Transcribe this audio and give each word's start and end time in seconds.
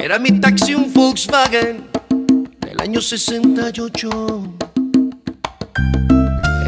Era 0.00 0.20
mi 0.20 0.38
taxi 0.38 0.72
un 0.72 0.92
Volkswagen 0.92 1.88
del 2.60 2.80
año 2.80 3.00
68. 3.00 4.08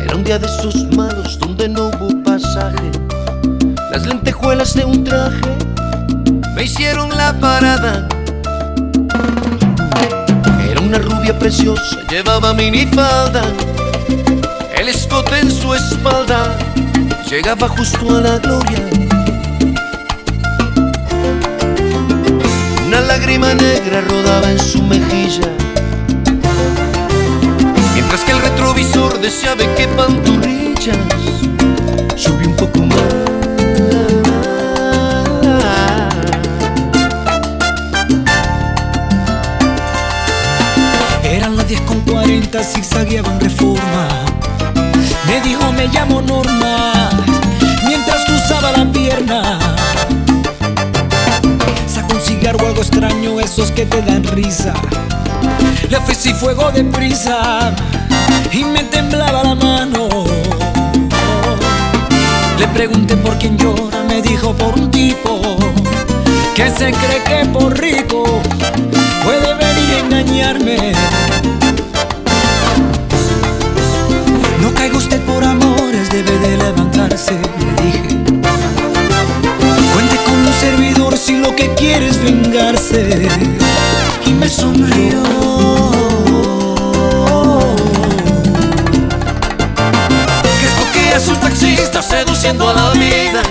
Era 0.02 0.16
un 0.16 0.24
día 0.24 0.40
de 0.40 0.46
esos 0.46 0.74
malos 0.96 1.38
donde 1.38 1.68
no 1.68 1.86
hubo 1.86 2.20
pasaje. 2.24 2.90
Las 3.92 4.04
lentejuelas 4.06 4.74
de 4.74 4.84
un 4.84 5.04
traje 5.04 5.40
me 6.56 6.64
hicieron 6.64 7.08
la 7.10 7.32
parada. 7.38 8.08
Era 10.68 10.80
una 10.80 10.98
rubia 10.98 11.38
preciosa, 11.38 12.00
llevaba 12.10 12.52
minifalda, 12.54 13.44
el 14.76 14.88
escote 14.88 15.38
en 15.38 15.50
su 15.52 15.74
espalda 15.74 16.58
llegaba 17.30 17.68
justo 17.68 18.16
a 18.16 18.20
la 18.20 18.38
gloria. 18.38 18.93
Lágrima 23.18 23.54
negra 23.54 24.00
rodaba 24.00 24.50
en 24.50 24.58
su 24.58 24.82
mejilla, 24.82 25.48
mientras 27.94 28.24
que 28.24 28.32
el 28.32 28.40
retrovisor 28.40 29.20
deseaba 29.20 29.64
que 29.76 29.86
pantorrillas 29.86 30.96
subió 32.16 32.48
un 32.48 32.56
poco 32.56 32.80
más. 32.80 32.98
Eran 41.22 41.56
las 41.56 41.68
10 41.68 41.80
con 41.82 42.00
40, 42.00 42.64
zigzagueaba 42.64 43.32
en 43.34 43.40
reforma. 43.40 44.08
Me 45.28 45.40
dijo, 45.40 45.72
me 45.72 45.86
llamo 45.86 46.20
Norma, 46.20 47.10
mientras 47.86 48.24
cruzaba 48.24 48.72
la 48.72 48.90
pierna. 48.90 49.63
Cigarro 52.44 52.66
algo 52.66 52.82
extraño, 52.82 53.40
esos 53.40 53.70
que 53.70 53.86
te 53.86 54.02
dan 54.02 54.22
risa. 54.22 54.74
Le 55.88 55.96
ofrecí 55.96 56.34
fuego 56.34 56.70
de 56.72 56.84
prisa 56.84 57.74
y 58.52 58.64
me 58.64 58.84
temblaba 58.84 59.42
la 59.44 59.54
mano. 59.54 60.08
Le 62.58 62.68
pregunté 62.68 63.16
por 63.16 63.38
quién 63.38 63.56
llora, 63.56 64.02
me 64.06 64.20
dijo 64.20 64.52
por 64.52 64.78
un 64.78 64.90
tipo 64.90 65.40
que 66.54 66.68
se 66.68 66.92
cree 66.92 67.24
que 67.26 67.48
por 67.48 67.80
rico 67.80 68.24
puede 69.24 69.54
venir 69.54 69.94
a 69.94 70.00
engañarme. 70.00 70.92
No 74.60 74.74
caiga 74.74 74.98
usted 74.98 75.22
por 75.22 75.42
amores, 75.42 76.10
debe 76.10 76.38
de 76.40 76.58
levantarse, 76.58 77.38
le 77.58 77.82
dije. 77.82 78.23
Servidor 80.64 81.18
si 81.18 81.36
lo 81.36 81.54
que 81.54 81.74
quiere 81.74 82.08
es 82.08 82.18
vengarse. 82.22 83.28
Y 84.24 84.32
me 84.32 84.48
sonrió. 84.48 85.22
¿Qué 90.42 90.64
es 90.64 90.78
lo 90.78 90.90
que 90.90 91.14
hace 91.14 91.30
un 91.32 91.40
taxista 91.40 92.00
seduciendo 92.00 92.70
a 92.70 92.72
la 92.72 92.90
vida? 92.92 93.42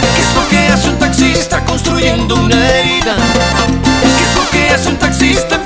¿Qué 0.00 0.22
es 0.22 0.34
lo 0.36 0.48
que 0.48 0.58
hace 0.68 0.90
un 0.90 0.98
taxista 1.00 1.64
construyendo 1.64 2.36
una 2.36 2.70
herida? 2.70 3.16
¿Qué 4.16 4.22
es 4.22 4.36
lo 4.36 4.48
que 4.48 4.70
hace 4.70 4.88
un 4.90 4.98
taxista 4.98 5.61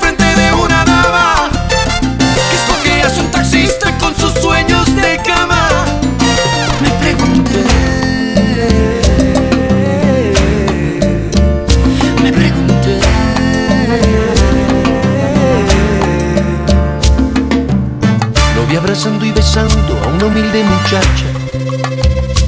una 20.16 20.27
humilde 20.27 20.65
muchacha. 20.65 21.27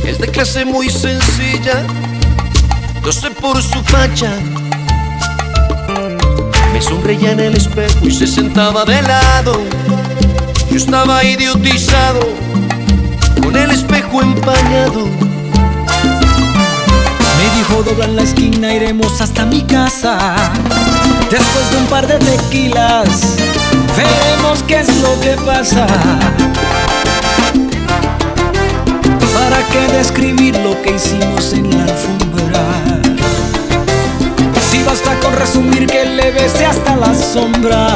Es 0.04 0.18
de 0.18 0.28
clase 0.28 0.64
muy 0.64 0.88
sencilla, 0.88 1.84
no 3.02 3.12
sé 3.12 3.30
por 3.30 3.62
su 3.62 3.82
facha. 3.84 4.32
Me 6.72 6.80
sonreía 6.80 7.32
en 7.32 7.40
el 7.40 7.56
espejo 7.56 7.98
y 8.02 8.10
se 8.10 8.26
sentaba 8.26 8.84
de 8.84 9.02
lado. 9.02 9.60
Yo 10.70 10.76
estaba 10.76 11.22
idiotizado, 11.24 12.20
con 13.42 13.56
el 13.56 13.70
espejo 13.70 14.22
empañado. 14.22 15.06
Me 17.38 17.56
dijo 17.56 17.82
dobla 17.82 18.06
en 18.06 18.16
la 18.16 18.22
esquina, 18.22 18.72
iremos 18.72 19.20
hasta 19.20 19.44
mi 19.44 19.62
casa. 19.62 20.36
Después 21.30 21.70
de 21.70 21.76
un 21.76 21.86
par 21.86 22.06
de 22.06 22.18
tequilas, 22.18 23.36
veremos 23.96 24.62
qué 24.66 24.80
es 24.80 24.96
lo 25.02 25.20
que 25.20 25.36
pasa. 25.44 25.86
¿Para 29.68 29.86
qué 29.86 29.92
describir 29.92 30.56
lo 30.58 30.80
que 30.82 30.94
hicimos 30.94 31.52
en 31.52 31.76
la 31.76 31.84
alfombra? 31.84 32.60
Si 34.70 34.82
basta 34.82 35.14
con 35.20 35.34
resumir 35.34 35.86
que 35.86 36.04
le 36.04 36.30
besé 36.30 36.66
hasta 36.66 36.96
la 36.96 37.14
sombra 37.14 37.88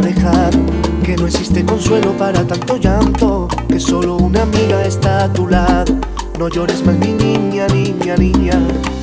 dejado, 0.00 0.58
que 1.04 1.16
no 1.16 1.26
existe 1.26 1.64
consuelo 1.64 2.12
para 2.12 2.44
tanto 2.46 2.76
llanto, 2.76 3.48
que 3.68 3.78
solo 3.78 4.16
una 4.16 4.42
amiga 4.42 4.82
está 4.84 5.24
a 5.24 5.32
tu 5.32 5.46
lado. 5.46 5.94
No 6.38 6.48
llores 6.48 6.84
más, 6.84 6.96
mi 6.96 7.12
niña, 7.12 7.66
niña, 7.68 8.16
niña. 8.16 8.54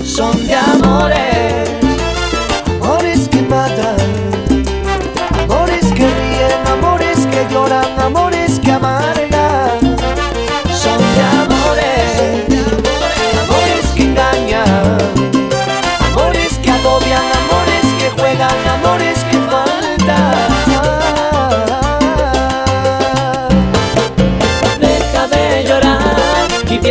Son 0.03 0.35
de 0.47 0.55
amores, 0.55 1.69
amores 2.81 3.29
que 3.29 3.41
matan. 3.43 3.97
Amores 5.43 5.85
que 5.93 6.07
ríen, 6.07 6.67
amores 6.67 7.25
que 7.27 7.53
lloran, 7.53 7.99
amores 7.99 8.28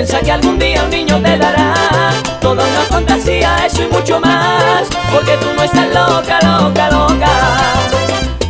piensa 0.09 0.25
que 0.25 0.33
algún 0.33 0.59
día 0.59 0.85
un 0.85 0.91
niño 0.91 1.21
te 1.21 1.37
dará 1.37 1.75
toda 2.41 2.65
una 2.65 2.81
fantasía, 2.89 3.67
eso 3.67 3.83
y 3.83 3.89
mucho 3.89 4.19
más, 4.21 4.89
porque 5.13 5.37
tú 5.37 5.49
no 5.55 5.63
estás 5.63 5.87
loca, 5.89 6.39
loca, 6.41 6.91
loca. 6.91 7.31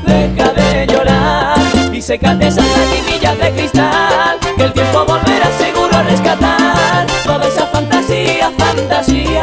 Deja 0.06 0.52
de 0.52 0.86
llorar 0.86 1.58
y 1.92 2.00
secate 2.00 2.46
esas 2.46 2.64
lagrimillas 2.64 3.38
de 3.38 3.50
cristal, 3.50 4.38
que 4.56 4.64
el 4.64 4.72
tiempo 4.72 5.04
volverá 5.04 5.50
seguro 5.58 5.96
a 5.96 6.02
rescatar 6.04 7.06
toda 7.24 7.48
esa 7.48 7.66
fantasía, 7.66 8.52
fantasía. 8.56 9.42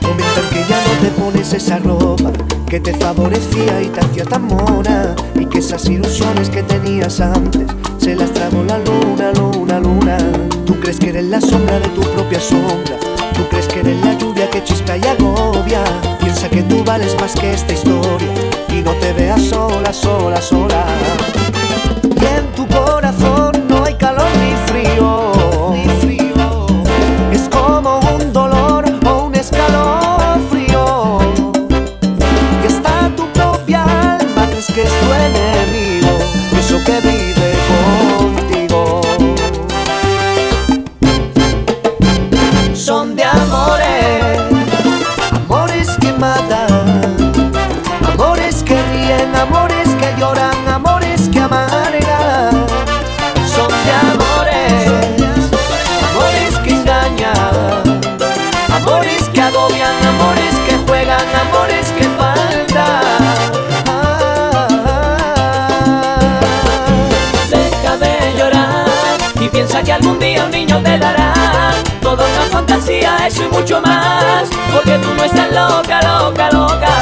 Comentan 0.00 0.44
que 0.52 0.64
ya 0.68 0.80
no 0.80 1.00
te 1.00 1.08
pones 1.20 1.52
esa 1.52 1.78
ropa 1.78 2.51
que 2.72 2.80
te 2.80 2.94
favorecía 2.94 3.82
y 3.82 3.88
te 3.88 4.00
hacía 4.00 4.24
tan 4.24 4.46
mona 4.46 5.14
y 5.38 5.44
que 5.44 5.58
esas 5.58 5.84
ilusiones 5.90 6.48
que 6.48 6.62
tenías 6.62 7.20
antes 7.20 7.66
se 7.98 8.16
las 8.16 8.32
tragó 8.32 8.64
la 8.64 8.78
luna, 8.78 9.30
luna, 9.32 9.78
luna. 9.78 10.16
Tú 10.64 10.80
crees 10.80 10.98
que 10.98 11.10
eres 11.10 11.26
la 11.26 11.38
sombra 11.38 11.78
de 11.78 11.88
tu 11.90 12.00
propia 12.00 12.40
sombra. 12.40 12.96
Tú 13.34 13.46
crees 13.50 13.68
que 13.68 13.80
eres 13.80 14.02
la 14.02 14.14
lluvia 14.14 14.48
que 14.48 14.64
chispa 14.64 14.96
y 14.96 15.02
agobia. 15.02 15.84
Piensa 16.18 16.48
que 16.48 16.62
tú 16.62 16.82
vales 16.82 17.14
más 17.20 17.34
que 17.34 17.52
esta 17.52 17.74
historia 17.74 18.32
y 18.70 18.80
no 18.80 18.92
te 18.94 19.12
veas 19.12 19.42
sola, 19.42 19.92
sola, 19.92 20.40
sola. 20.40 20.86
Y 22.04 22.24
en 22.24 22.46
tu 22.56 22.66
eso 73.26 73.44
y 73.44 73.48
mucho 73.48 73.80
más, 73.80 74.48
porque 74.72 74.98
tú 74.98 75.14
no 75.14 75.24
estás 75.24 75.48
loca, 75.52 76.00
loca, 76.02 76.50
loca. 76.50 76.94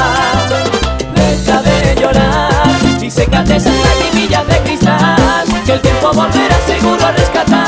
Deja 1.14 1.62
de 1.62 2.00
llorar 2.00 2.50
y 3.00 3.10
sécate 3.10 3.56
esas 3.56 3.74
lagrimillas 3.74 4.46
de 4.46 4.58
cristal, 4.58 5.44
que 5.64 5.72
el 5.72 5.80
tiempo 5.80 6.12
volverá 6.12 6.58
seguro 6.66 7.06
a 7.06 7.12
rescatar. 7.12 7.59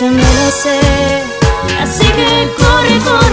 yo 0.00 0.10
no 0.10 0.16
lo 0.16 0.50
sé. 0.50 0.78
Así 1.80 2.04
que 2.04 2.48
corre, 2.56 2.98
corre. 3.04 3.27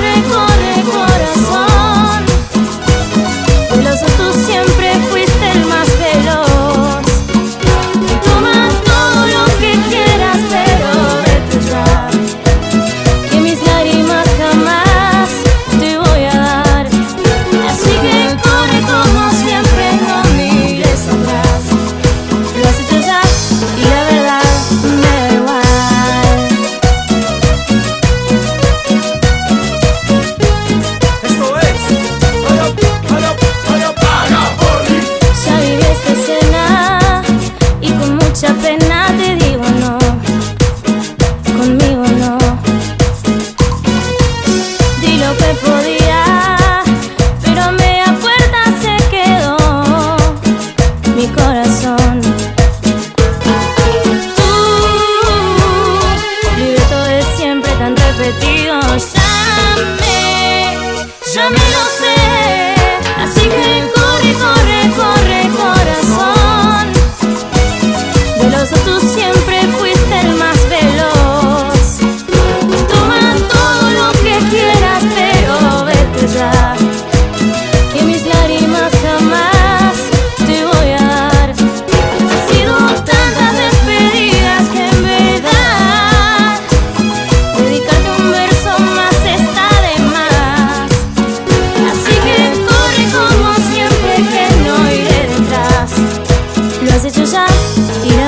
estrellas. 97.23 98.24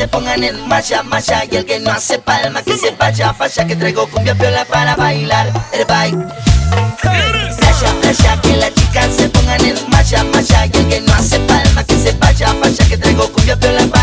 se 0.00 0.08
pongan 0.08 0.42
en 0.42 0.66
malla, 0.66 1.02
malla 1.02 1.44
Y 1.44 1.56
el 1.56 1.66
que 1.66 1.78
no 1.78 1.90
hace 1.90 2.18
palma, 2.18 2.62
que 2.62 2.74
se 2.78 2.90
vaya, 2.92 3.34
falla 3.34 3.66
Que 3.66 3.76
traigo 3.76 4.08
cumbia 4.08 4.34
piola 4.34 4.64
para 4.64 4.96
bailar 4.96 5.52
el 5.74 5.84
bike 5.84 6.16
Playa, 7.02 7.92
playa, 8.00 8.40
que 8.40 8.56
las 8.56 8.74
chicas 8.74 9.08
se 9.14 9.28
pongan 9.28 9.62
en 9.62 9.76
malla, 9.90 10.24
malla 10.24 10.64
Y 10.64 10.76
el 10.78 10.88
que 10.88 11.00
no 11.02 11.12
hace 11.12 11.38
palma, 11.40 11.84
que 11.84 11.96
se 11.96 12.12
vaya, 12.12 12.48
falla 12.48 12.84
Que 12.88 12.96
traigo 12.96 13.30
cumbia 13.30 13.56
piola 13.56 13.82
para 13.92 13.99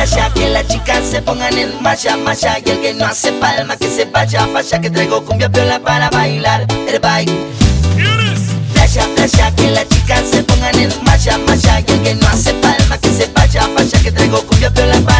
playa, 0.00 0.30
que 0.32 0.48
las 0.48 0.66
chicas 0.66 1.04
se 1.04 1.20
pongan 1.20 1.56
en 1.56 1.82
malla, 1.82 2.16
malla 2.16 2.58
Y 2.64 2.70
el 2.70 2.80
que 2.80 2.94
no 2.94 3.04
hace 3.04 3.32
palma, 3.32 3.76
que 3.76 3.88
se 3.88 4.04
vaya, 4.06 4.46
vaya 4.46 4.80
Que 4.80 4.90
traigo 4.90 5.24
cumbia 5.24 5.50
piola 5.50 5.78
para 5.78 6.08
bailar 6.10 6.66
el 6.88 6.98
baile. 7.00 7.32
Playa, 8.72 9.04
playa, 9.14 9.54
que 9.54 9.70
las 9.70 9.88
chicas 9.88 10.22
se 10.30 10.42
pongan 10.42 10.74
en 10.76 10.90
malla, 11.04 11.38
malla 11.38 11.80
Y 11.80 11.92
el 11.92 12.02
que 12.02 12.14
no 12.14 12.26
hace 12.28 12.54
palma, 12.54 12.98
que 12.98 13.10
se 13.10 13.26
vaya, 13.34 13.66
vaya 13.74 14.00
Que 14.02 14.10
traigo 14.10 14.42
cumbia 14.46 14.70
piola 14.70 14.98
para 15.00 15.19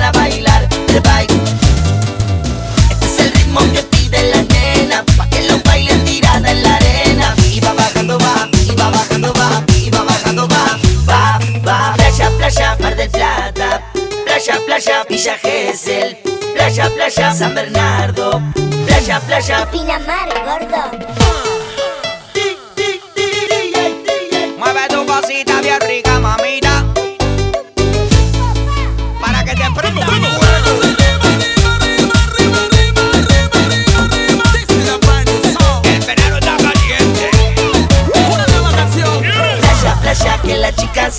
Playa, 16.70 16.88
playa, 16.94 17.32
San 17.32 17.52
Bernardo 17.52 18.40
Playa, 18.86 19.18
playa, 19.18 19.66
Pinamar, 19.72 20.28
gordo. 20.44 21.19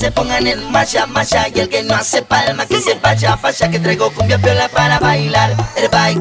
Se 0.01 0.12
pongan 0.12 0.48
en 0.48 0.72
marcha, 0.72 1.05
marcha 1.05 1.48
Y 1.53 1.60
el 1.60 1.70
que 1.70 1.84
no 1.84 1.93
hace 1.93 2.24
palma 2.24 2.65
que 2.65 2.81
se 2.81 2.96
vaya, 2.96 3.36
vaya 3.36 3.70
Que 3.70 3.79
traigo 3.79 4.12
cumbia 4.12 4.39
piola 4.39 4.67
para 4.67 4.98
bailar. 4.98 5.51
El 5.77 5.89
bike 5.89 6.20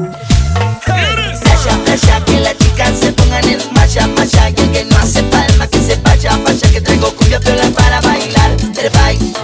Playa, 0.85 1.83
playa, 1.83 2.25
que 2.25 2.39
las 2.41 2.57
chicas 2.59 2.99
se 2.99 3.11
pongan 3.11 3.43
en 3.49 3.59
marcha, 3.73 4.05
marcha 4.07 4.49
Y 4.51 4.61
el 4.61 4.71
que 4.71 4.85
no 4.85 4.97
hace 4.97 5.23
palma 5.23 5.67
que 5.67 5.79
se 5.79 5.95
vaya, 5.95 6.37
vaya 6.37 6.69
Que 6.69 6.79
traigo 6.79 7.11
cumbia 7.15 7.39
piola 7.39 7.67
para 7.75 7.99
bailar. 8.01 8.51
El 8.51 8.89
bike 8.91 9.37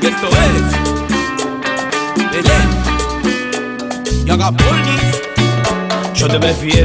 esto 0.00 0.28
es 0.28 0.34
Belén 2.30 2.68
y. 4.86 5.18
Yo 6.18 6.28
te 6.28 6.38
prefiero 6.38 6.77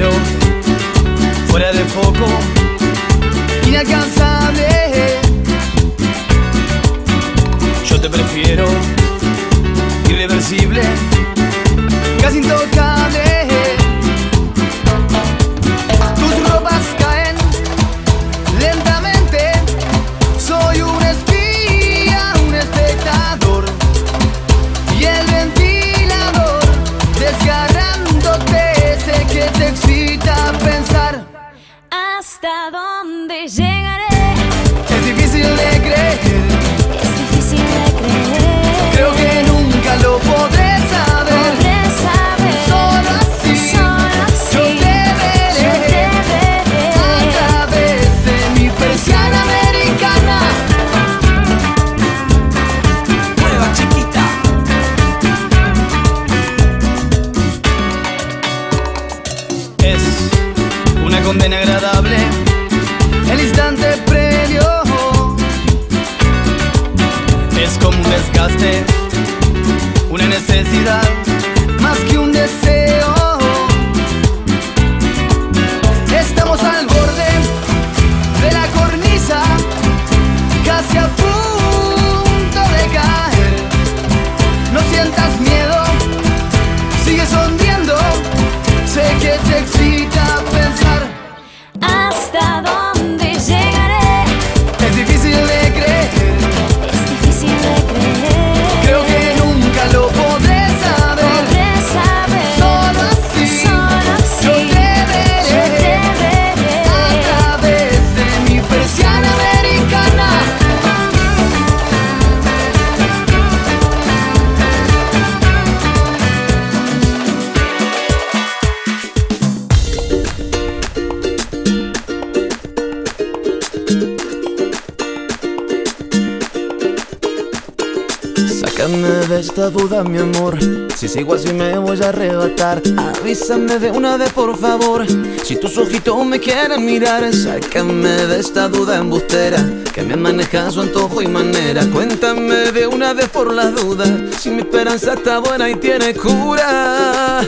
duda, 129.69 130.03
mi 130.03 130.17
amor. 130.17 130.57
Si 130.95 131.07
sigo 131.07 131.35
así 131.35 131.51
me 131.53 131.77
voy 131.77 132.01
a 132.01 132.09
arrebatar. 132.09 132.81
Avísame 132.97 133.79
de 133.79 133.91
una 133.91 134.17
vez, 134.17 134.31
por 134.33 134.57
favor. 134.57 135.05
Si 135.43 135.55
tus 135.55 135.77
ojitos 135.77 136.25
me 136.25 136.39
quieren 136.39 136.85
mirar, 136.85 137.33
sácame 137.33 138.09
de 138.09 138.39
esta 138.39 138.67
duda 138.67 138.97
embustera. 138.97 139.59
Que 139.93 140.03
me 140.03 140.15
maneja 140.15 140.71
su 140.71 140.81
antojo 140.81 141.21
y 141.21 141.27
manera. 141.27 141.85
Cuéntame 141.91 142.71
de 142.71 142.87
una 142.87 143.13
vez 143.13 143.29
por 143.29 143.53
las 143.53 143.73
dudas. 143.75 144.09
Si 144.39 144.49
mi 144.49 144.59
esperanza 144.59 145.13
está 145.13 145.39
buena 145.39 145.69
y 145.69 145.75
tiene 145.75 146.13
cura. 146.13 147.41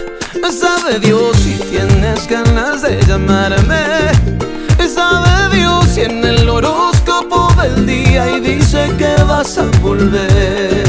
Sabe 0.52 1.00
Dios 1.00 1.36
si 1.38 1.54
tienes 1.70 2.28
ganas 2.28 2.82
de 2.82 3.02
llamarme. 3.08 3.84
Sabe 4.88 5.56
Dios 5.56 5.86
si 5.94 6.02
en 6.02 6.24
el 6.24 6.48
horóscopo 6.48 7.50
del 7.62 7.86
día 7.86 8.38
y 8.38 8.40
dice 8.40 8.92
que 8.98 9.16
vas 9.24 9.58
a 9.58 9.66
volver. 9.82 10.85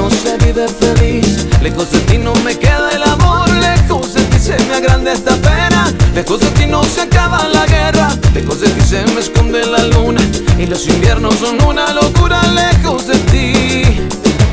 No 0.00 0.08
se 0.08 0.38
vive 0.38 0.66
feliz, 0.66 1.46
lejos 1.60 1.90
de 1.90 1.98
ti 2.00 2.16
no 2.16 2.32
me 2.36 2.58
queda 2.58 2.88
el 2.90 3.02
amor, 3.02 3.50
lejos 3.56 4.14
de 4.14 4.22
ti 4.22 4.38
se 4.38 4.56
me 4.64 4.76
agranda 4.76 5.12
esta 5.12 5.34
pena, 5.36 5.92
lejos 6.14 6.40
de 6.40 6.46
ti 6.52 6.66
no 6.66 6.82
se 6.84 7.02
acaba 7.02 7.46
la 7.48 7.66
guerra, 7.66 8.08
lejos 8.32 8.62
de 8.62 8.70
ti 8.70 8.80
se 8.80 9.04
me 9.12 9.20
esconde 9.20 9.62
la 9.66 9.84
luna. 9.84 10.22
Y 10.58 10.64
los 10.64 10.88
inviernos 10.88 11.34
son 11.34 11.62
una 11.62 11.92
locura, 11.92 12.40
lejos 12.46 13.08
de 13.08 13.18
ti, 13.30 13.82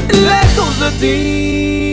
lejos 0.10 0.80
de 0.82 0.92
ti. 1.00 1.87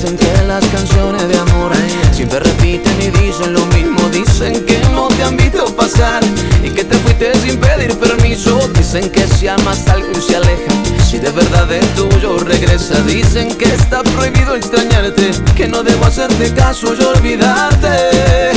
Dicen 0.00 0.16
que 0.16 0.44
las 0.46 0.64
canciones 0.68 1.28
de 1.28 1.36
amor 1.36 1.72
siempre 2.10 2.40
repiten 2.40 3.02
y 3.02 3.10
dicen 3.10 3.52
lo 3.52 3.66
mismo. 3.66 4.08
Dicen 4.08 4.64
que 4.64 4.80
no 4.94 5.08
te 5.08 5.22
han 5.22 5.36
visto 5.36 5.66
pasar 5.76 6.22
y 6.64 6.70
que 6.70 6.84
te 6.84 6.96
fuiste 7.00 7.38
sin 7.40 7.60
pedir 7.60 7.94
permiso. 7.98 8.66
Dicen 8.78 9.10
que 9.10 9.26
si 9.26 9.46
amas 9.48 9.86
a 9.88 9.92
alguien 9.92 10.22
se 10.22 10.36
aleja, 10.36 10.72
si 11.06 11.18
de 11.18 11.30
verdad 11.30 11.70
es 11.70 11.86
tuyo 11.94 12.38
regresa. 12.38 12.98
Dicen 13.02 13.54
que 13.58 13.66
está 13.66 14.02
prohibido 14.02 14.56
extrañarte, 14.56 15.32
que 15.54 15.68
no 15.68 15.82
debo 15.82 16.06
hacerte 16.06 16.54
caso 16.54 16.94
y 16.98 17.04
olvidarte. 17.04 18.52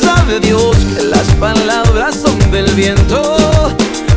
Sabe 0.00 0.38
Dios 0.38 0.76
que 0.96 1.02
las 1.02 1.26
palabras 1.40 2.20
son 2.22 2.38
del 2.52 2.72
viento. 2.74 3.36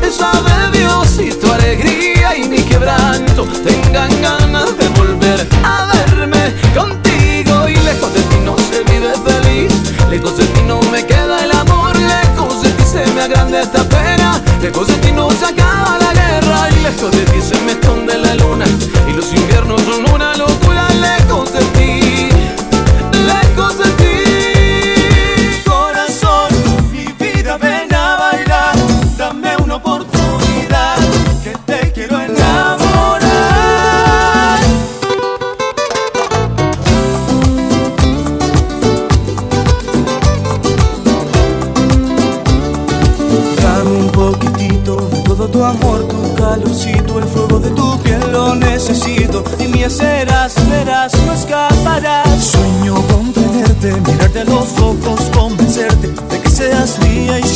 Sabe 0.10 0.78
Dios 0.78 1.08
si 1.18 1.32
tu 1.32 1.52
alegría 1.52 2.38
y 2.38 2.48
mi 2.48 2.58
quebranto 2.58 3.46
tengan 3.66 4.10
ganas 4.22 4.78
de 4.78 4.88
volver 4.90 5.48
a 5.64 5.88
verme 5.94 6.54
contigo 6.76 7.68
y 7.70 7.76
lejos 7.78 8.14
de 8.14 8.22
ti 8.22 8.38
no 8.44 8.56
se 8.58 8.84
vive 8.84 9.14
feliz. 9.26 9.72
Lejos 10.10 10.38
de 10.38 10.46
ti 10.46 10.62
no 10.64 10.82
me 10.92 11.06
queda 11.06 11.44
el 11.46 11.52
amor, 11.52 11.98
lejos 11.98 12.62
de 12.62 12.70
ti 12.72 12.84
se 12.84 13.10
me 13.14 13.22
agranda 13.22 13.62
esta 13.62 13.84
pena. 13.88 14.42
Lejos 14.62 14.88
de 14.88 14.96
ti 14.96 15.12
no 15.12 15.30
se 15.32 15.46
acaba 15.46 15.98
la 15.98 16.14
guerra 16.14 16.70
y 16.72 16.84
lejos 16.84 17.12
de 17.12 17.26
ti 17.26 17.42
se 17.42 17.60
me 17.62 17.72
esconde 17.72 18.18
la 18.18 18.41
seas 56.62 57.00
mía 57.00 57.40
y 57.40 57.51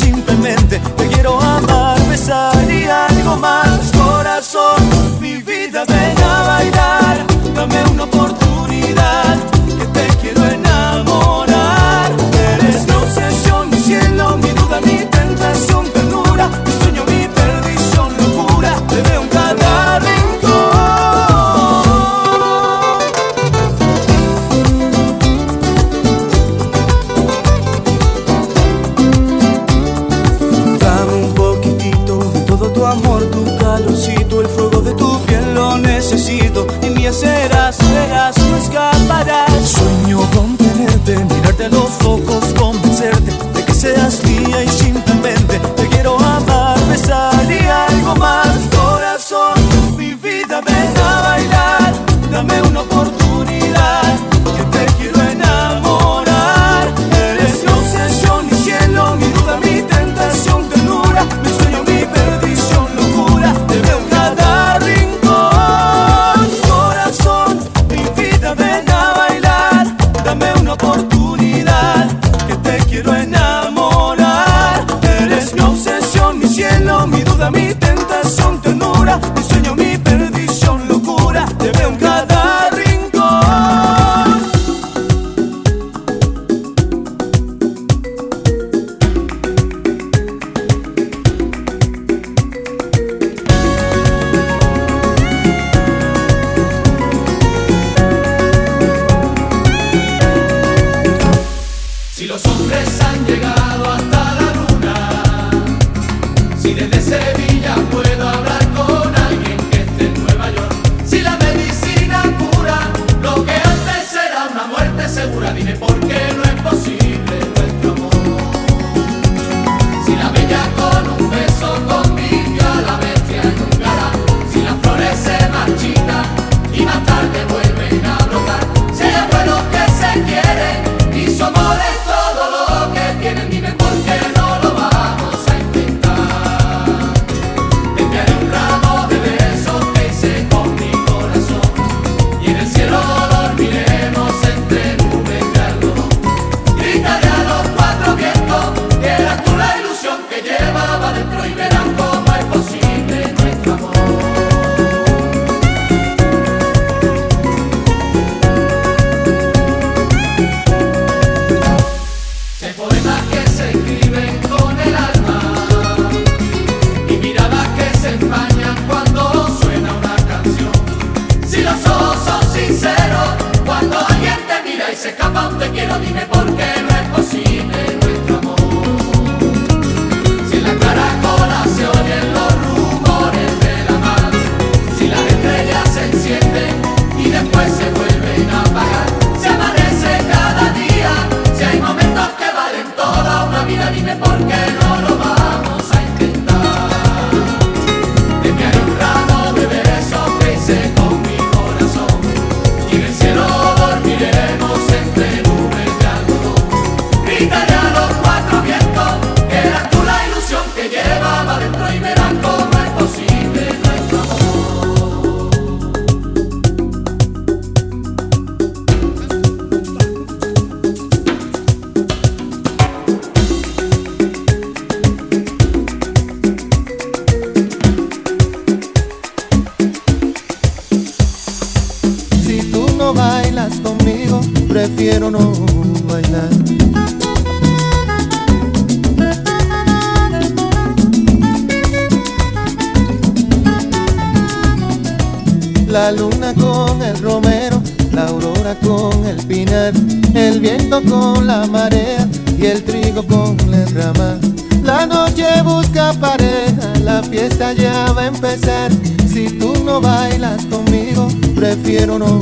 la 245.96 246.12
luna 246.12 246.53
con 246.55 247.01
el 247.01 247.18
romero, 247.22 247.81
la 248.12 248.27
aurora 248.27 248.75
con 248.84 249.25
el 249.25 249.38
pinar, 249.48 249.94
el 250.34 250.60
viento 250.60 251.01
con 251.01 251.48
la 251.48 251.66
marea 251.68 252.27
y 252.58 252.66
el 252.66 252.84
trigo 252.84 253.24
con 253.25 253.55
el 253.74 253.88
ramal. 253.96 254.38
La 254.84 255.05
noche 255.05 255.46
busca 255.64 256.12
pareja, 256.20 257.00
la 257.01 257.24
fiesta 257.24 257.72
ya 257.72 258.12
va 258.12 258.24
a 258.24 258.27
empezar. 258.27 258.92
Si 259.25 259.48
tú 259.58 259.74
no 259.86 260.01
bailas 260.01 260.66
conmigo, 260.66 261.29
prefiero 261.55 262.20
no 262.20 262.40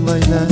bailar. 0.00 0.48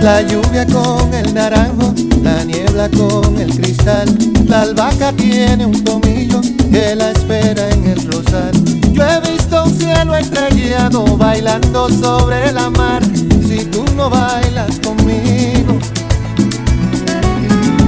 La 0.00 0.22
lluvia 0.22 0.64
con 0.64 1.12
el 1.12 1.34
naranjo 1.34 1.92
la 2.22 2.44
niebla 2.44 2.88
con 2.90 3.38
el 3.38 3.54
cristal, 3.54 4.08
la 4.46 4.62
albahaca 4.62 5.12
tiene 5.12 5.66
un 5.66 5.84
tomillo 5.84 6.40
que 6.70 6.94
la 6.94 7.10
espera 7.10 7.68
en 7.70 7.86
el 7.86 8.12
rosal. 8.12 8.52
Yo 8.92 9.02
he 9.04 9.32
visto 9.32 9.64
un 9.64 9.78
cielo 9.78 10.14
estrellado 10.16 11.16
bailando 11.16 11.88
sobre 11.88 12.52
la 12.52 12.70
mar, 12.70 13.02
si 13.46 13.64
tú 13.64 13.84
no 13.96 14.10
bailas 14.10 14.78
conmigo, 14.80 15.78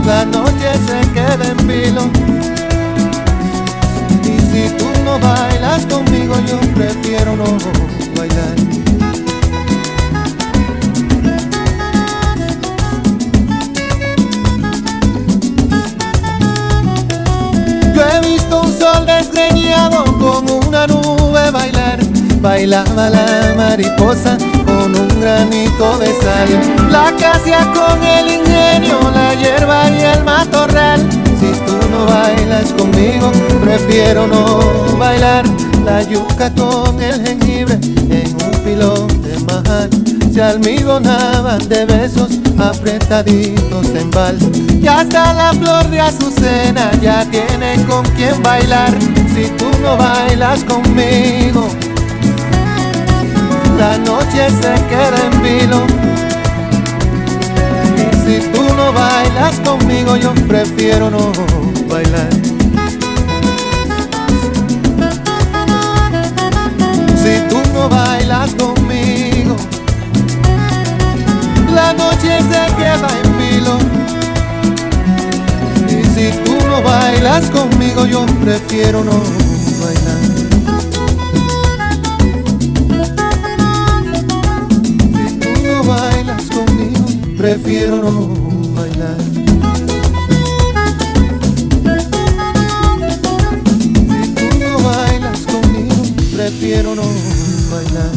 la 0.06 0.24
noche 0.24 0.68
se 0.86 1.10
queda 1.12 1.48
en 1.50 1.66
vilo. 1.66 2.02
Y 4.24 4.40
si 4.50 4.74
tú 4.76 4.86
no 5.04 5.18
bailas 5.18 5.86
conmigo, 5.86 6.34
yo 6.48 6.58
prefiero 6.74 7.36
no 7.36 7.44
bailar. 8.16 8.81
Desgreñado 19.72 20.04
con 20.18 20.50
una 20.50 20.86
nube 20.86 21.50
bailar. 21.50 21.98
Bailaba 22.40 23.08
la 23.08 23.54
mariposa 23.56 24.36
con 24.66 24.94
un 24.94 25.20
granito 25.20 25.98
de 25.98 26.08
sal. 26.08 26.90
La 26.90 27.08
acacia 27.08 27.60
con 27.72 28.02
el 28.02 28.28
ingenio, 28.28 28.98
la 29.14 29.34
hierba 29.34 29.88
y 29.90 30.02
el 30.02 30.24
matorral. 30.24 31.00
Si 31.40 31.52
tú 31.66 31.78
no 31.90 32.06
bailas 32.06 32.72
conmigo, 32.72 33.30
prefiero 33.62 34.26
no 34.26 34.96
bailar. 34.98 35.44
La 35.84 36.02
yuca 36.02 36.52
con 36.54 37.00
el 37.00 37.24
jengibre 37.26 37.74
en 37.74 38.34
un 38.34 38.64
pilón 38.64 39.06
de 39.22 39.38
majar. 39.40 39.88
Se 40.32 40.42
almidonaban 40.42 41.68
de 41.68 41.84
besos 41.84 42.30
apretaditos 42.58 43.86
en 43.94 44.10
vals. 44.10 44.44
Y 44.80 44.86
hasta 44.86 45.34
la 45.34 45.52
flor 45.52 45.88
de 45.90 46.00
azucena 46.00 46.90
ya 47.00 47.24
tiene 47.26 47.84
con 47.86 48.04
quien 48.16 48.42
bailar. 48.42 48.92
Si 49.34 49.48
tú 49.56 49.70
no 49.82 49.96
bailas 49.96 50.62
conmigo, 50.64 51.66
la 53.78 53.96
noche 53.98 54.48
se 54.50 54.74
queda 54.90 55.18
en 55.26 55.42
vilo. 55.42 55.86
Y 57.96 58.14
si 58.24 58.48
tú 58.50 58.62
no 58.76 58.92
bailas 58.92 59.58
conmigo, 59.60 60.16
yo 60.16 60.34
prefiero 60.46 61.10
no 61.10 61.32
bailar. 61.88 62.28
Si 67.16 67.40
tú 67.48 67.58
no 67.72 67.88
bailas 67.88 68.50
conmigo, 68.54 69.56
la 71.74 71.94
noche 71.94 72.38
se 72.50 72.74
queda 72.76 73.08
en 73.24 73.38
vilo. 73.38 74.01
No 76.72 76.82
bailas 76.82 77.50
conmigo, 77.50 78.06
yo 78.06 78.24
prefiero 78.40 79.04
no 79.04 79.12
bailar. 79.82 80.22
Si 85.28 85.34
tú 85.38 85.50
no 85.62 85.84
bailas 85.84 86.44
conmigo, 86.44 87.04
prefiero 87.36 87.96
no 87.98 88.10
bailar. 88.74 89.18
Si 94.18 94.28
tú 94.34 94.58
no 94.58 94.78
bailas 94.82 95.40
conmigo, 95.40 95.96
prefiero 96.34 96.94
no 96.94 97.04
bailar. 97.70 98.12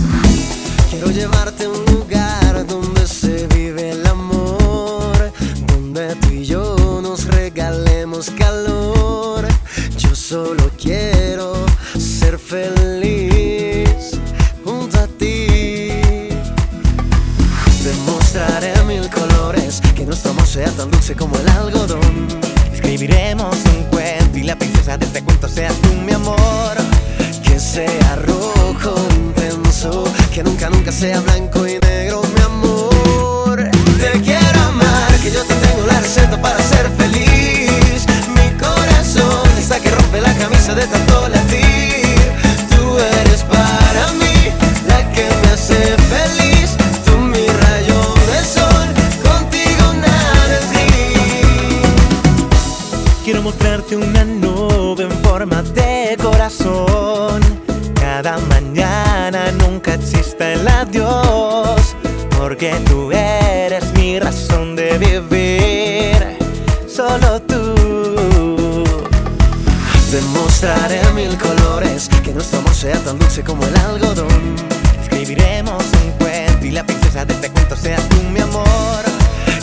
Quiero 0.89 1.11
llevarte 1.11 1.64
tú 62.85 63.11
eres 63.11 63.91
mi 63.93 64.19
razón 64.19 64.75
de 64.75 64.97
vivir. 64.97 66.37
Solo 66.87 67.41
tú. 67.41 68.83
Te 70.11 70.21
mostraré 70.21 71.01
mil 71.13 71.37
colores, 71.37 72.09
que 72.23 72.31
nuestro 72.31 72.59
amor 72.59 72.73
sea 72.73 72.97
tan 72.99 73.19
dulce 73.19 73.43
como 73.43 73.65
el 73.65 73.75
algodón. 73.77 74.55
Escribiremos 75.01 75.83
un 76.03 76.11
cuento 76.19 76.65
y 76.65 76.71
la 76.71 76.85
princesa 76.85 77.25
de 77.25 77.33
este 77.33 77.49
cuento 77.49 77.75
seas 77.75 78.07
tú, 78.09 78.21
mi 78.31 78.39
amor. 78.39 79.03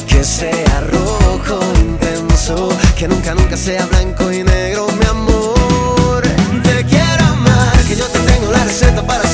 Que 0.07 0.23
sea 0.25 0.81
rojo 0.91 1.61
intenso, 1.77 2.69
que 2.99 3.09
nunca, 3.09 3.35
nunca 3.35 3.57
sea 3.57 3.87
blanco 3.87 4.31
y 4.31 4.43
negro, 4.45 4.89
mi 4.99 5.07
amor. 5.07 6.23
Te 6.63 6.85
quiero 6.85 7.25
amar, 7.25 7.79
que 7.89 7.97
yo 7.97 8.07
te 8.07 8.19
tengo 8.21 8.53
la 8.53 8.65
receta 8.65 9.03
para 9.07 9.27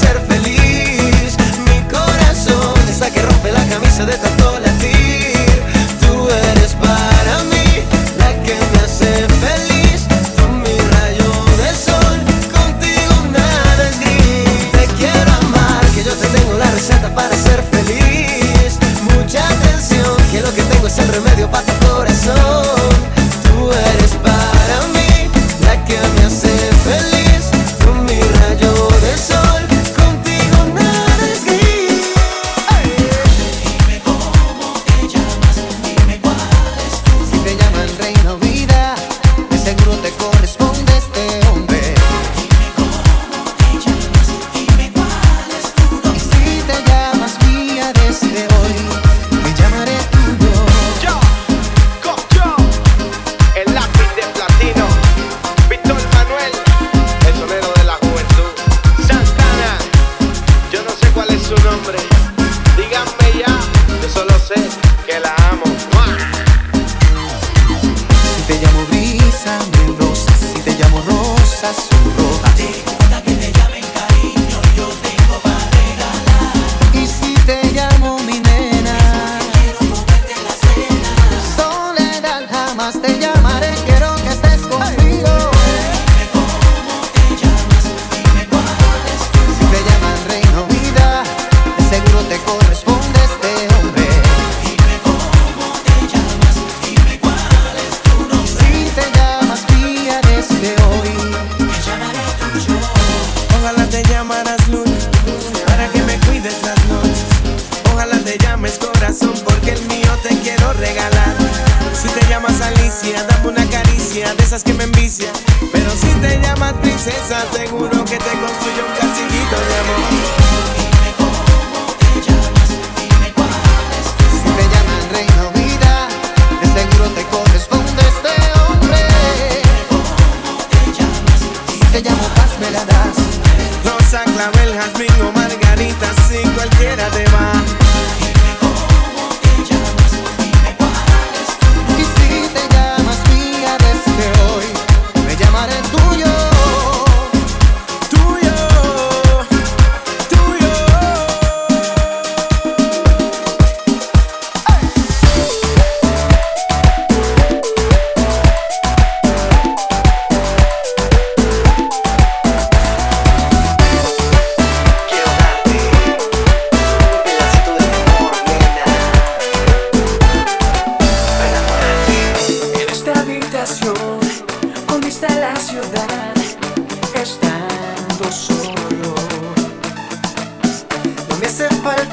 la 4.07 4.38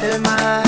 el 0.06 0.22
mar, 0.22 0.65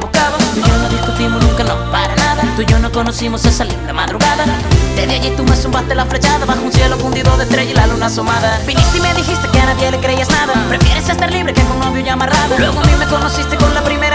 Tú 0.00 0.60
y 0.60 0.62
yo 0.62 0.78
no 0.78 0.88
discutimos 0.88 1.44
nunca, 1.44 1.64
no, 1.64 1.90
para 1.90 2.14
nada. 2.16 2.42
Tú 2.56 2.62
y 2.62 2.66
yo 2.66 2.78
no 2.78 2.90
conocimos 2.90 3.44
esa 3.44 3.64
linda 3.64 3.92
madrugada. 3.92 4.44
Desde 4.96 5.14
allí 5.14 5.30
tú 5.36 5.44
me 5.44 5.54
zumbaste 5.54 5.94
la 5.94 6.04
flechada 6.06 6.44
bajo 6.44 6.62
un 6.62 6.72
cielo 6.72 6.98
fundido 6.98 7.36
de 7.36 7.44
estrella 7.44 7.70
y 7.70 7.74
la 7.74 7.86
luna 7.86 8.06
asomada. 8.06 8.58
Viniste 8.66 8.98
y 8.98 9.00
me 9.00 9.14
dijiste 9.14 9.48
que 9.48 9.60
a 9.60 9.66
nadie 9.66 9.90
le 9.90 9.98
creías 9.98 10.28
nada. 10.30 10.54
Prefieres 10.68 11.08
estar 11.08 11.30
libre 11.30 11.54
que 11.54 11.62
con 11.62 11.78
novio 11.78 12.04
y 12.04 12.08
amarrada. 12.08 12.58
Luego 12.58 12.80
a 12.80 12.84
mí 12.84 12.92
me 12.98 13.06
conociste 13.06 13.56
con 13.56 13.72
la 13.74 13.82
primera 13.82 14.09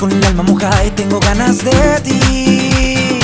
con 0.00 0.10
el 0.12 0.24
alma 0.24 0.42
mojada 0.42 0.82
y 0.82 0.90
tengo 0.92 1.20
ganas 1.20 1.58
de 1.58 2.00
ti. 2.02 3.20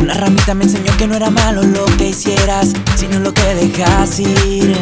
Una 0.00 0.14
ramita 0.14 0.54
me 0.54 0.64
enseñó 0.64 0.96
que 0.96 1.06
no 1.06 1.14
era 1.14 1.30
malo 1.30 1.62
lo 1.62 1.86
que 1.96 2.08
hicieras, 2.08 2.72
sino 2.96 3.20
lo 3.20 3.32
que 3.32 3.54
dejas 3.54 4.18
ir. 4.18 4.76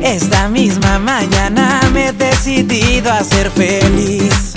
Esta 0.00 0.48
misma 0.48 0.98
mañana 0.98 1.82
me 1.92 2.08
he 2.08 2.12
decidido 2.14 3.12
a 3.12 3.22
ser 3.22 3.50
feliz. 3.50 4.54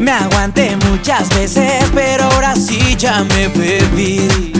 Me 0.00 0.10
aguanté 0.10 0.76
muchas 0.90 1.28
veces, 1.28 1.84
pero 1.94 2.24
ahora 2.24 2.56
sí 2.56 2.96
ya 2.96 3.22
me 3.22 3.46
bebí. 3.46 4.57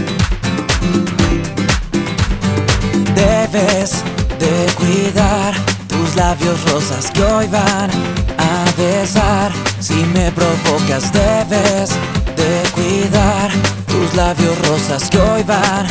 Debes 3.18 4.04
de 4.38 4.72
cuidar 4.74 5.52
tus 5.88 6.14
labios 6.14 6.56
rosas 6.70 7.10
que 7.10 7.22
hoy 7.24 7.48
van 7.48 7.90
a 8.38 8.64
besar. 8.76 9.50
Si 9.80 9.96
me 10.14 10.30
provocas, 10.30 11.12
debes 11.12 11.90
de 12.36 12.70
cuidar 12.70 13.50
tus 13.86 14.14
labios 14.14 14.56
rosas 14.68 15.10
que 15.10 15.18
hoy 15.18 15.42
van 15.42 15.86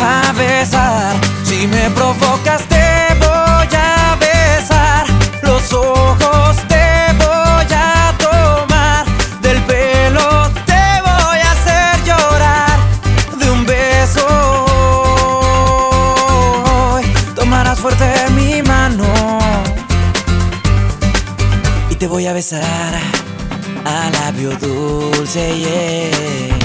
a 0.00 0.32
besar. 0.34 1.16
Si 1.42 1.66
me 1.66 1.90
provocas, 1.90 2.62
voy 22.18 22.26
a 22.26 22.32
besar 22.32 22.62
a 23.84 24.10
labio 24.10 24.50
dulce, 24.58 25.56
yeah. 25.56 26.58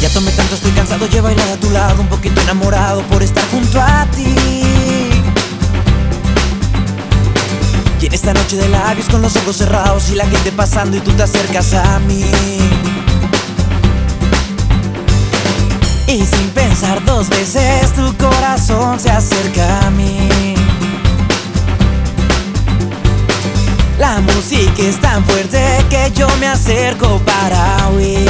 Ya 0.00 0.08
tomé 0.08 0.32
tanto, 0.32 0.56
estoy 0.56 0.72
cansado, 0.72 1.06
Llevo 1.06 1.28
he 1.28 1.34
bailado 1.34 1.54
a 1.54 1.56
tu 1.56 1.70
lado, 1.70 2.02
un 2.02 2.08
poquito 2.08 2.40
enamorado 2.40 3.02
por 3.02 3.22
estar 3.22 3.48
junto 3.50 3.80
a 3.80 4.04
ti. 4.06 4.34
Y 8.00 8.06
en 8.06 8.14
esta 8.14 8.34
noche 8.34 8.56
de 8.56 8.68
labios 8.68 9.06
con 9.08 9.22
los 9.22 9.36
ojos 9.36 9.58
cerrados 9.58 10.10
y 10.10 10.16
la 10.16 10.26
gente 10.26 10.50
pasando 10.50 10.96
y 10.96 11.00
tú 11.00 11.12
te 11.12 11.22
acercas 11.22 11.72
a 11.72 12.00
mí. 12.00 12.24
Y 16.08 16.26
sin 16.26 16.50
pensar 16.50 17.04
dos 17.04 17.28
veces 17.28 17.92
tu 17.92 18.12
corazón 18.16 18.98
se 18.98 19.12
acerca 19.12 19.86
a 19.86 19.90
mí. 19.90 20.55
La 23.98 24.20
música 24.20 24.82
es 24.82 25.00
tan 25.00 25.24
fuerte 25.24 25.58
que 25.88 26.12
yo 26.14 26.28
me 26.38 26.48
acerco 26.48 27.18
para 27.24 27.88
huir. 27.88 28.28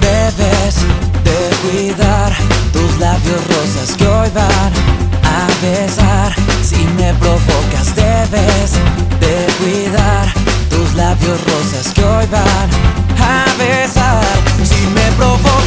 Debes 0.00 0.76
de 1.24 1.50
cuidar 1.62 2.32
tus 2.72 2.98
labios 3.00 3.40
rosas 3.48 3.96
que 3.96 4.06
hoy 4.06 4.30
van 4.34 4.72
a 5.24 5.48
besar. 5.60 6.32
Si 6.62 6.84
me 6.96 7.12
provocas, 7.14 7.94
debes 7.96 8.72
de 9.20 9.46
cuidar 9.58 10.32
tus 10.70 10.94
labios 10.94 11.40
rosas 11.44 11.92
que 11.92 12.04
hoy 12.04 12.26
van 12.30 12.70
a 13.20 13.44
besar. 13.58 14.24
Si 14.62 14.86
me 14.94 15.10
provocas, 15.16 15.61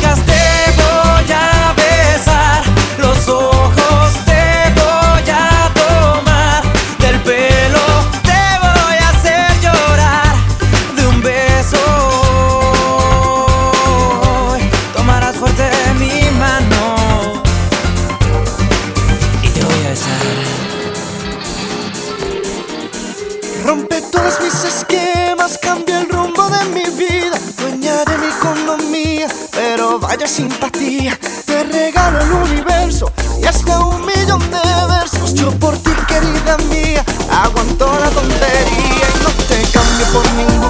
simpatía. 30.36 31.18
Te 31.46 31.64
regalo 31.64 32.20
el 32.20 32.32
universo 32.32 33.10
y 33.42 33.46
hasta 33.46 33.80
un 33.80 34.06
millón 34.06 34.42
de 34.52 34.60
versos. 34.90 35.34
Yo 35.34 35.50
por 35.52 35.78
ti, 35.78 35.92
querida 36.08 36.58
mía, 36.70 37.06
aguanto 37.32 37.88
la 37.98 38.10
tontería 38.10 39.08
y 39.16 39.24
no 39.24 39.30
te 39.48 39.62
cambio 39.72 40.06
por 40.12 40.34
ningún. 40.34 40.65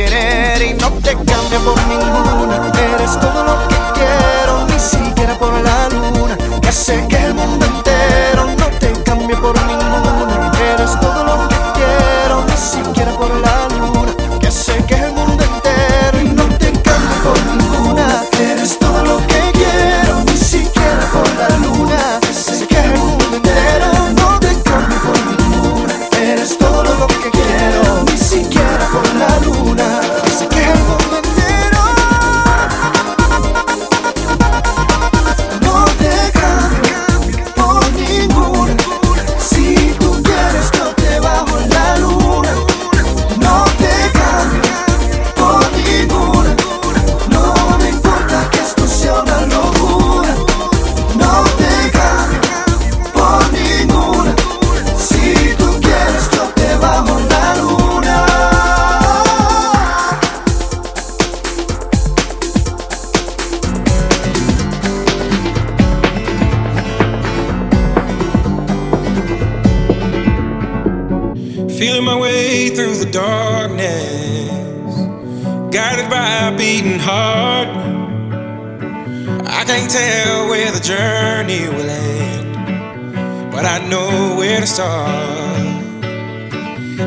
querer. 0.00 0.39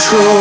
control. 0.00 0.39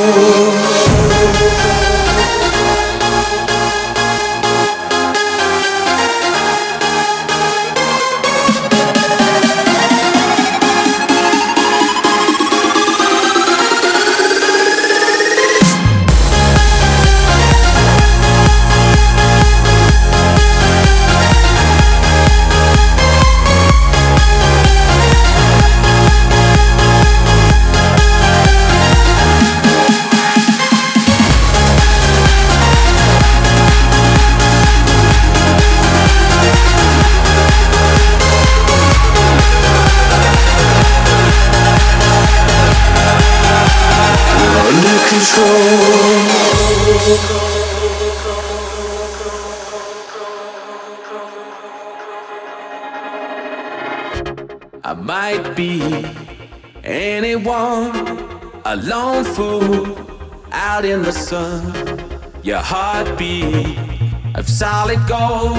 let 64.89 65.07
go. 65.07 65.53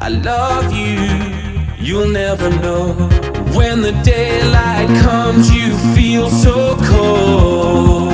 I 0.00 0.08
love 0.08 0.72
you, 0.72 1.84
you'll 1.84 2.08
never 2.08 2.48
know. 2.48 2.94
When 3.54 3.82
the 3.82 3.92
daylight 4.02 4.88
comes, 5.02 5.54
you 5.54 5.76
feel 5.94 6.30
so 6.30 6.74
cold. 6.92 8.10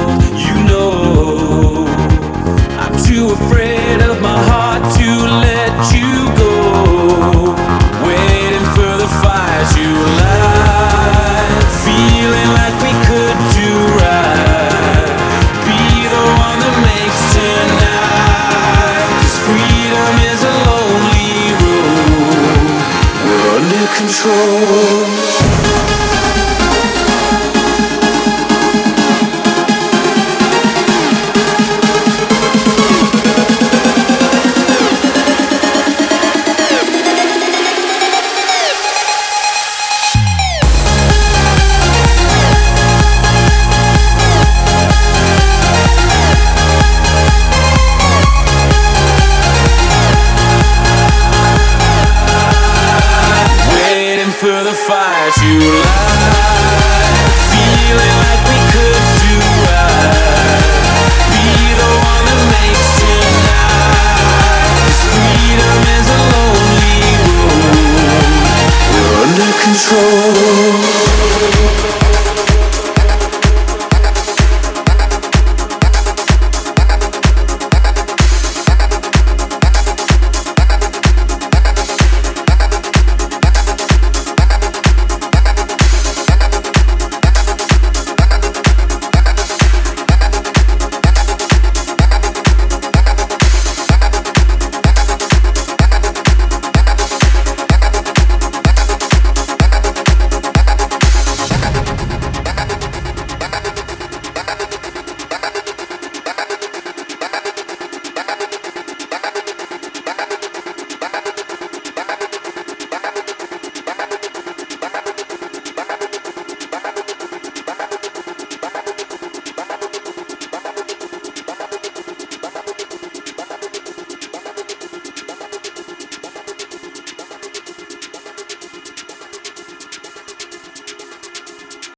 You 0.46 0.56
know, 0.68 1.86
I'm 2.82 2.94
too 3.06 3.26
afraid 3.38 4.00
of 4.10 4.20
my 4.20 4.38
heart 4.50 4.82
to 4.98 5.08
let 5.46 5.94
you 5.94 6.36
go. 6.36 6.49